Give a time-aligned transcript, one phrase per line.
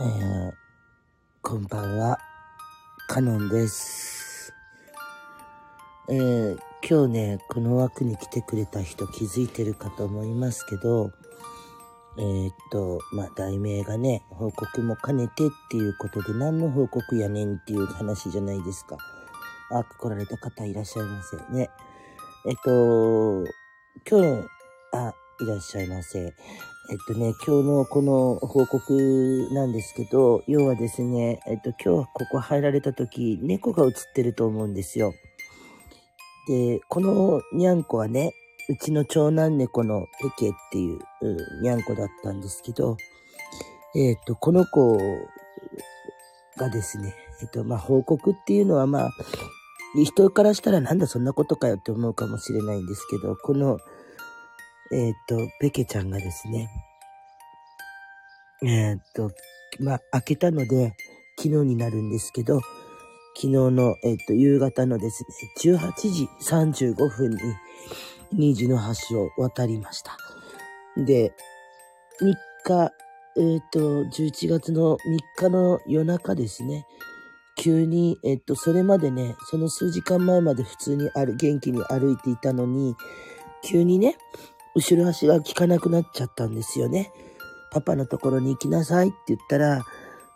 [0.00, 0.52] えー、
[1.42, 2.20] こんばんは、
[3.08, 4.54] カノンです。
[6.08, 11.10] えー、今日ね、この枠に来てくれた人気づいてるかと思いますけど、
[12.16, 18.98] えー、っと、まあ、題名がね、報告も兼ねてっていうことで、何の報告やねんっていう話じゃないですか。
[19.72, 21.70] あ、来られた方いらっしゃいませね。
[22.46, 23.44] えっと、
[24.08, 24.46] 今日、
[24.92, 26.36] あ、いらっしゃいませ。
[26.90, 35.12] えっとね、今日のこの報告なんですけど、要はですね、えっと、今日ここ入られた時、猫が映ってると思うんですよ。
[36.48, 38.32] で、このにゃんこはね、
[38.70, 40.06] うちの長男猫の
[40.38, 42.96] ペケっていううにゃんこだったんですけど、
[43.94, 44.96] えっと、この子
[46.56, 49.10] がですね、えっと、まあ、報告っていうのはまあ、
[49.94, 53.78] 人からしたらなんだそんなことかよって思うかもしれないんですけど、この、
[54.90, 56.70] えっ、と、ペケちゃんがですね、
[58.62, 59.30] えっ、と、
[59.80, 60.94] まあ、開けたので、
[61.36, 62.60] 昨日になるんですけど、
[63.36, 67.38] 昨日の、えっ、と、夕方のですね、18時35分に、
[68.32, 68.78] 虹の
[69.10, 70.16] 橋を渡りました。
[70.96, 71.32] で、
[72.20, 72.34] 3
[72.64, 72.92] 日、
[73.36, 76.84] えっ、と、11月の3日の夜中ですね、
[77.56, 82.96] 急に、えっと、それまでね、その数時間前まで普通にある、元気に歩いていたのに、
[83.62, 84.16] 急にね、
[84.74, 87.12] 後ろ足が効かなくなっちゃったんですよね。
[87.70, 89.84] パパのところに行きなさいって言ったら、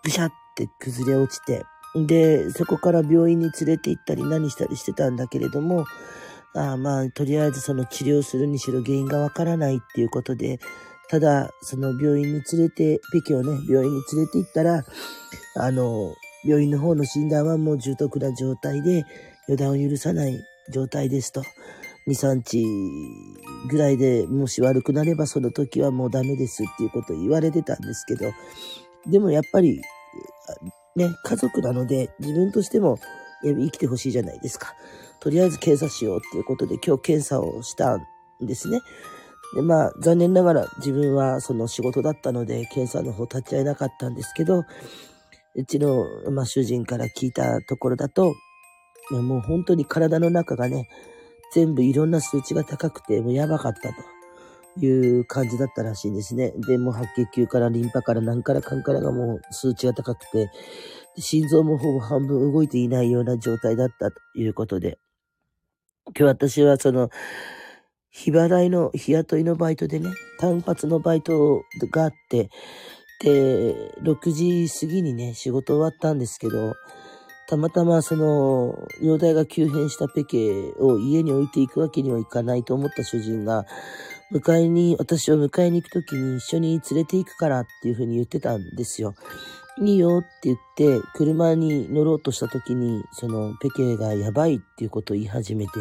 [0.03, 5.85] ぐしゃって崩れ落ちて、で、そこから病院に連れて行ったり何したりしてたんだけれども、
[6.55, 10.59] あまあ、とりあえずその治療するにしろ原因がわからないっていうことで、
[11.09, 14.85] ただ、その病院に連れて、ペケをね、病院に連れて行ったら、
[15.57, 19.05] あの、病院の方の診断はもう重篤な状態で、
[19.49, 21.43] 予断を許さない状態ですと。
[22.07, 22.65] 2、3日
[23.69, 28.33] ぐらいでもし悪くなればその時はもうダメですっていうことを言われてたんですけど、
[29.07, 29.81] でもやっぱり、
[30.97, 32.99] ね、家族なので自分としても
[33.43, 34.75] 生きてほしいじゃないですか。
[35.21, 38.01] とりあえず検査しようっていうことで今日検査をしたん
[38.41, 38.81] ですね。
[39.55, 44.65] で、まあ残念ながら自分はその仕事だったので検査の方立ち会えなかったんですけど、
[45.55, 48.35] うちの、まあ、主人から聞いたところだと、
[49.11, 50.89] もう本当に体の中がね、
[51.53, 56.53] 全部いろんな数値が高くて、もうやばかったという感じだったらしいんですね。
[56.67, 60.51] で、もう白血球からリンパから何からかんからがもう数値が高くて、
[61.19, 64.99] 心臓もほぼ半分動いていないような状態だったということで、
[66.07, 67.11] 今日私はその、
[68.11, 72.51] 日払いの、日雇いのバイトでね、単発のバイトがあって、
[73.21, 76.75] で、6時過ぎにね、仕事終わったんですけど、
[77.53, 83.67] たまたまその、容体が急変したペケを家に置いていくわけにはいかないと思った主人が、
[84.33, 89.15] 迎えに、私を迎えに行くときに一緒に連れて行くからっていうふうに言ってたんですよ。
[89.83, 95.73] いいよって言って、車に乗ろうとしたときに、そのペケがやばいっていうことを言い始めて、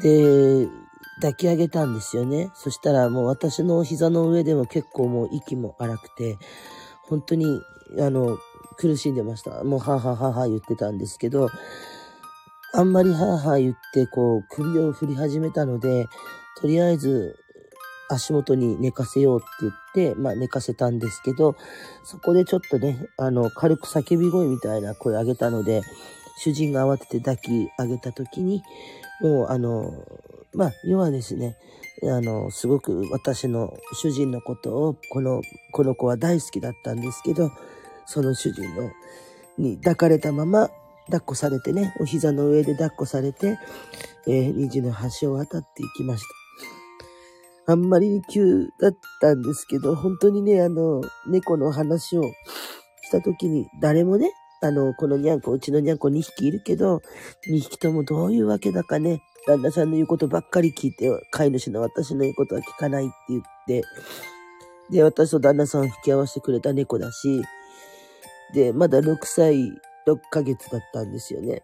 [0.00, 0.68] で、
[1.16, 2.52] 抱き上げたんですよね。
[2.54, 6.38] そしたらもう私の膝の上でも結構もう息も荒くて、
[7.02, 7.46] 本当に、
[7.98, 8.38] あの、
[8.76, 9.64] 苦しんでました。
[9.64, 11.48] もう、はぁはぁはぁは言ってたんですけど、
[12.72, 16.06] あんまりはぁはぁ言って、こう、首を振り始めたので、
[16.60, 17.36] とりあえず、
[18.08, 19.46] 足元に寝かせようって
[19.96, 21.56] 言って、まあ寝かせたんですけど、
[22.04, 25.82] そこでちょっとね、あの、軽く叫び声みたいな声上げたので、
[26.38, 28.62] 主人が慌てて抱き上げた時に、
[29.20, 29.92] もう、あの、
[30.54, 31.56] まあ、要はですね、
[32.04, 35.40] あの、すごく私の主人のことを、この、
[35.72, 37.50] この子は大好きだったんですけど、
[38.06, 38.90] その主人の、
[39.58, 40.70] に抱かれたまま、
[41.06, 43.58] 抱っこされてね、お膝の上で抱っこされて、
[44.26, 46.22] えー、虹の橋を渡っていきまし
[47.64, 47.72] た。
[47.72, 52.22] あんまり急だったんですけど、本当にね、あの、猫の話を
[53.02, 54.30] した時に、誰もね、
[54.62, 57.02] あの、このにゃんこ、うちのにゃんこ2匹いるけど、
[57.48, 63.82] 2匹ともどういうわけだかね、旦那さんの言うことばっかり聞いて、飼い主の私の言うことは聞かないって言って、
[64.90, 67.42] で、私と旦那さんを引き合わせてくれた猫だし、
[68.54, 69.72] で、まだ6歳
[70.06, 71.62] 6ヶ月だったんですよね。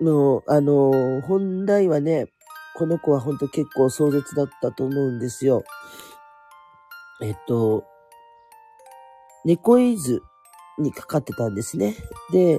[0.00, 2.26] もう、あの、本来はね、
[2.76, 5.64] この子は本当結構壮絶だったと思うんですよ。
[7.22, 7.84] えっと、
[9.44, 10.22] 猫エイズ
[10.78, 11.94] にかかってたんですね。
[12.32, 12.58] で、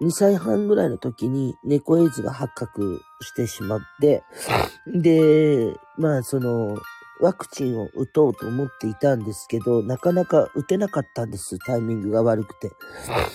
[0.00, 4.22] 2歳半ぐらいの時に猫エイズが発覚してしまって、
[4.86, 6.76] で、まあその、
[7.20, 11.58] ワクチンを打とうと思っていたんですけど、なかなか打てなかったんです。
[11.58, 12.70] タイミングが悪くて。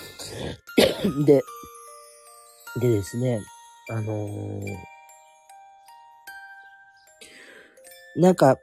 [1.24, 1.42] で、
[2.80, 3.40] でですね、
[3.90, 4.90] あのー
[8.16, 8.58] なんか、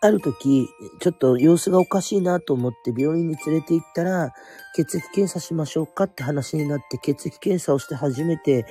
[0.00, 0.68] ある時、
[1.00, 4.32] ちょっと様子がおかしいなと思って病院に連れて行ったら、
[4.74, 8.66] 血液検査しましょうかって話になって、血液検査をして初めて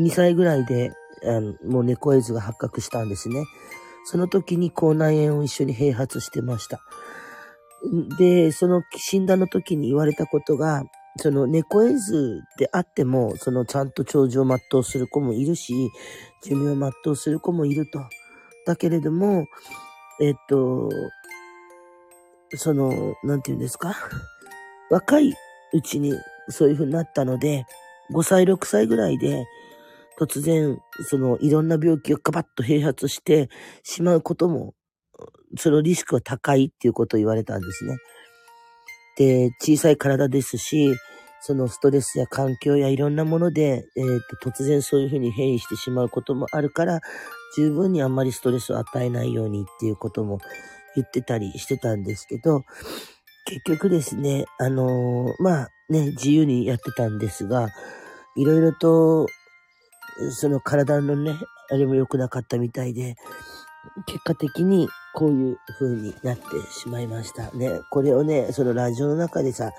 [0.00, 0.90] 2歳ぐらいで、
[1.26, 3.44] あのもう猫絵図が発覚したんですね。
[4.06, 6.80] その時に口内炎を一緒に併発してました。
[8.18, 10.84] で、その診断の時に言われたことが、
[11.16, 15.90] その猫絵図であっても、そのちゃんと長寿を全うする子もいるし、
[16.42, 18.00] 寿命を全うする子もいると。
[18.66, 19.46] だけれども、
[20.20, 20.88] えっと、
[22.56, 23.94] その、なんて言うんですか？
[24.90, 25.34] 若い
[25.72, 26.12] うちに
[26.48, 27.64] そういう風になったので、
[28.12, 29.46] 5歳、6歳ぐらいで、
[30.18, 30.78] 突然、
[31.08, 33.48] その、いろんな病気をガバッと併発して
[33.82, 34.74] しまうことも、
[35.56, 37.96] そのリスクは高いっていうことを言われたんですね。
[39.16, 40.94] で、小さい体ですし、
[41.40, 47.00] そのストレスや環境やいろんなもので、え、ー、と、突然そういうふうに変異してしまうこともあるから、
[47.56, 50.38] 十分にあんまりストレスを与えないようにっていうことも
[50.94, 52.62] 言ってたりしてたんですけど、
[53.46, 57.68] 結局ですね、あのー、まあね、自由にやってたんですが、
[58.36, 59.26] いろいろと、
[60.30, 61.36] その体のね、
[61.70, 63.16] あれも良くなかったみたいで、
[64.06, 67.80] 結果的にこういう風になってしまいましたね。
[67.90, 69.72] これをね、そのラジオの中でさ、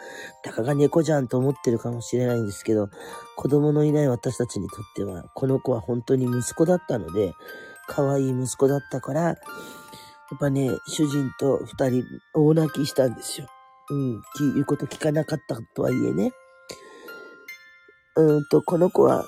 [0.43, 2.89] たかが猫じゃんと思ってるかもしれないんですけど、
[3.35, 7.33] 子供のいない私たちにとっては、この子は本当に息子だったので、
[7.87, 9.35] 可愛い息子だったから、やっ
[10.39, 12.03] ぱね、主人と二人
[12.33, 13.47] 大泣きしたんですよ。
[13.89, 14.21] うん、
[14.53, 16.31] 言うこと聞かなかったとはいえね。
[18.15, 19.25] うんと、この子は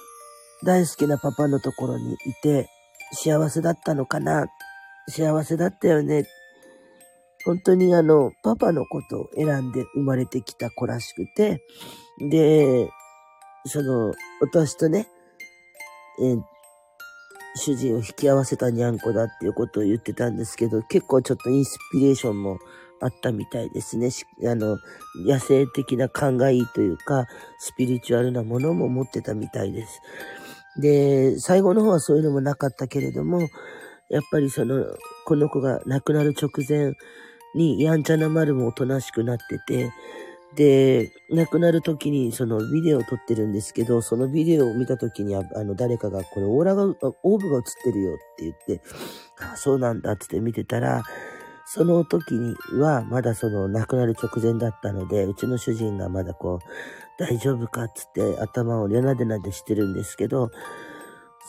[0.64, 2.70] 大好きなパパのところにいて、
[3.14, 4.48] 幸せだったのかな？
[5.10, 6.26] 幸せだったよね？
[7.46, 11.64] 本当にあの、パパのことを選んで生まれてきた子らしくて、
[12.20, 12.90] で、
[13.66, 15.08] その、私とね、
[16.22, 16.36] え
[17.56, 22.60] 主人を引き合わせたにゃんこだっていうことを言ってたんですけど、結構ちょっとインスピレーションも
[23.00, 24.10] あったみたいですね。
[24.46, 24.78] あの、
[25.26, 27.28] 野生的な考えというか、
[27.60, 30.02] スピリチュアルなものも持ってたみたいです。
[30.80, 33.50] で、最後の方はそういうのもなかったけれども、
[34.10, 34.86] やっぱりその、
[35.26, 36.94] この子が亡くなる直前
[37.56, 39.92] にやんちゃな丸もおとなしくなってて、
[40.56, 48.82] で、亡くなる時にそのビデオを撮ってるんですけど、そのビデオを見た時にあの誰かがこれオーラが、オーブが映ってるよって言って、
[49.40, 51.04] あ、そうなんだって見てたら、
[51.66, 60.52] その時にはまだその亡くなる直前だったので、うちの主人がまだこう、大丈夫かっつって頭をなでなでしてるんですけど、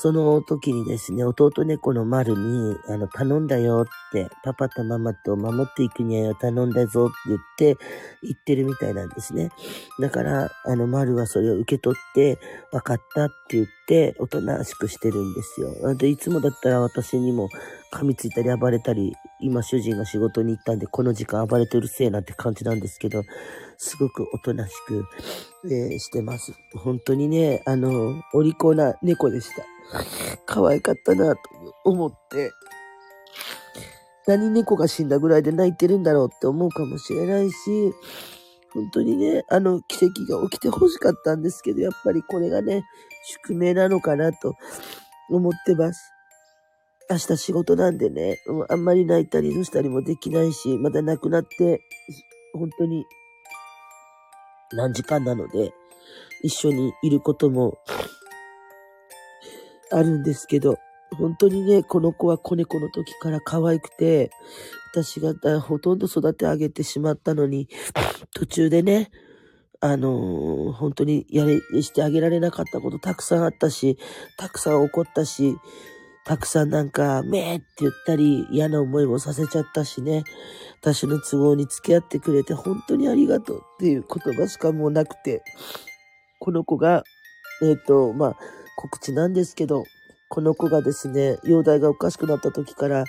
[0.01, 7.85] その時にですね、弟猫の丸に、あの、頼んだよって、パパとママと守っていくには頼んだぞって言って、
[8.23, 9.51] 言ってるみたいなんですね。
[10.01, 12.39] だから、あの、丸はそれを受け取って、
[12.71, 15.97] 分かったって言って、おとなしくしてるんですよ。
[15.97, 17.49] で、いつもだったら私にも
[17.93, 23.25] 噛みついたり暴れたり、今主人が仕事に行ったんで、この時間暴れてうるせえなって感じなんですけど、
[23.79, 25.07] すごくおとなしく、
[25.65, 26.53] えー、してます。
[26.75, 29.63] 本当にね、あの、お利口な猫でした。
[30.47, 31.41] 可愛かったなと
[31.85, 32.51] 思って、
[34.27, 37.55] 何猫が死んだぐらいで泣いてるんだろうって思うかもしれないし、
[38.75, 42.85] 本当にね、あの奇跡が起きて欲しかったんですけど、やっぱりこれがね、
[43.25, 44.57] 宿命なのかなと
[45.31, 46.13] 思ってます。
[47.09, 48.39] 明日仕事なんでね、
[48.69, 51.81] あんまり泣いたりどしたりもできないし、まだ亡くなって、
[52.53, 53.07] 本当に
[54.73, 55.73] 何時間なので、
[56.43, 57.79] 一緒にいることも
[59.91, 60.79] あるんですけど、
[61.17, 64.31] 本当にね、この子は子猫の時から可愛くて、
[64.93, 67.69] 私がほとんど育て上げてしまったのに、
[68.35, 69.11] 途中でね、
[69.81, 73.97] あのー、本当にやれ、してあげられなかったことたくさんあったし、
[74.37, 75.57] たくさん怒ったし、
[76.25, 80.25] たくさんなんか、めーって言ったり、嫌な思いもさせちゃったしね、
[80.81, 85.43] 私の都合に付き合ってくれて本当にありがとうっていう言葉しかもうなくて、
[86.39, 87.03] この子が、
[87.63, 88.37] えっ、ー、と、まあ、
[88.77, 89.85] 告知なんですけど、
[90.29, 93.05] この子がですね、容体がおかしくなった時から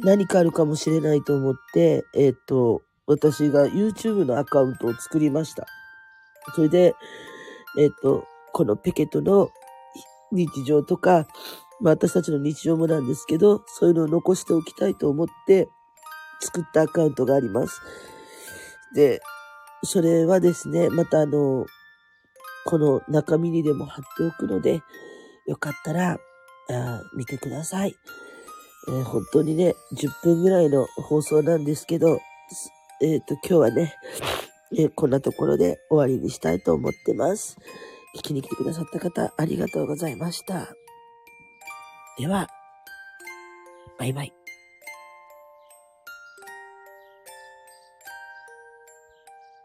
[0.00, 5.66] 何かあるかもしれないと思って、えっ、ー、と、私が YouTube のアカウントを作りました。
[6.54, 6.94] それで、
[7.78, 9.50] えっ、ー、と、このペケとの
[10.32, 11.26] 日常とか、
[11.80, 15.68] まあ私たちの日常もなんですけど、そういうのを残しておきたいと思って
[16.40, 17.80] 作ったアカウントがあります。
[18.94, 19.20] で、
[19.82, 21.66] それはですね、またあの、
[22.66, 24.82] この中身にでも貼っておくので、
[25.46, 26.18] よかったら、
[26.70, 27.96] あ見てください、
[28.88, 32.20] えー、本当にね、10分ぐらいの放送なんですけど、
[33.02, 33.94] えっ、ー、と、今日はね、
[34.78, 37.56] えー、こんなところで終わりにしたいと思ってます。
[38.16, 40.74] 聞きに来てくださった方、ありがとうございました。
[42.20, 42.46] では、
[43.98, 44.39] バイバイ。